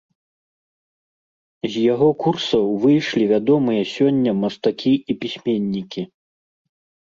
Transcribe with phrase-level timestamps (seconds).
[1.73, 6.01] З яго курсаў выйшлі вядомыя сёння мастакі і пісьменнікі.